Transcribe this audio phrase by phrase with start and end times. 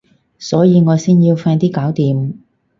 [0.39, 2.33] 所以我先要快啲搞掂